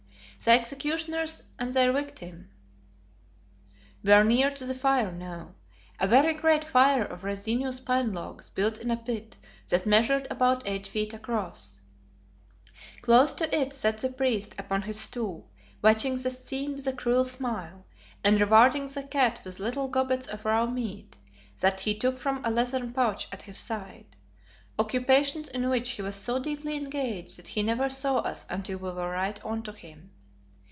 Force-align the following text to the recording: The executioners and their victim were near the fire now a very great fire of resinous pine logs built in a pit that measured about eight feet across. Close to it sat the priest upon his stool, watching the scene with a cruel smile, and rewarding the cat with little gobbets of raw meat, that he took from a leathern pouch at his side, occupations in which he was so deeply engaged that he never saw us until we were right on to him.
The 0.43 0.49
executioners 0.53 1.43
and 1.59 1.71
their 1.71 1.91
victim 1.91 2.49
were 4.03 4.23
near 4.23 4.49
the 4.49 4.73
fire 4.73 5.11
now 5.11 5.53
a 5.99 6.07
very 6.07 6.33
great 6.33 6.63
fire 6.63 7.03
of 7.05 7.23
resinous 7.23 7.79
pine 7.79 8.11
logs 8.11 8.49
built 8.49 8.79
in 8.79 8.89
a 8.89 8.97
pit 8.97 9.37
that 9.69 9.85
measured 9.85 10.25
about 10.31 10.67
eight 10.67 10.87
feet 10.87 11.13
across. 11.13 11.81
Close 13.03 13.33
to 13.35 13.55
it 13.55 13.71
sat 13.71 13.99
the 13.99 14.09
priest 14.09 14.55
upon 14.57 14.81
his 14.81 14.99
stool, 14.99 15.47
watching 15.83 16.15
the 16.15 16.31
scene 16.31 16.73
with 16.73 16.87
a 16.87 16.93
cruel 16.93 17.23
smile, 17.23 17.85
and 18.23 18.41
rewarding 18.41 18.87
the 18.87 19.03
cat 19.03 19.41
with 19.45 19.59
little 19.59 19.87
gobbets 19.87 20.25
of 20.25 20.43
raw 20.43 20.65
meat, 20.65 21.17
that 21.59 21.81
he 21.81 21.93
took 21.93 22.17
from 22.17 22.43
a 22.43 22.49
leathern 22.49 22.91
pouch 22.91 23.27
at 23.31 23.43
his 23.43 23.59
side, 23.59 24.15
occupations 24.79 25.47
in 25.49 25.69
which 25.69 25.91
he 25.91 26.01
was 26.01 26.15
so 26.15 26.39
deeply 26.39 26.75
engaged 26.75 27.37
that 27.37 27.49
he 27.49 27.61
never 27.61 27.91
saw 27.91 28.17
us 28.21 28.47
until 28.49 28.79
we 28.79 28.89
were 28.89 29.11
right 29.11 29.39
on 29.45 29.61
to 29.61 29.71
him. 29.71 30.09